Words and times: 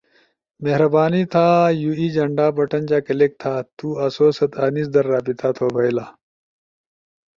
مہربانی 0.63 1.23
تھا 1.31 1.45
یو 1.81 1.91
ای 1.99 2.07
جھنڈا 2.15 2.45
بٹن 2.57 2.83
جا 2.89 2.99
کلک 3.07 3.31
تھا۔ 3.41 3.53
تو 3.77 3.87
آسو 4.05 4.27
ست 4.37 4.51
انیس 4.63 4.87
در 4.93 5.05
رابطہ 5.13 5.47
تھو 5.57 5.65
بئیلا۔۔ 5.75 6.05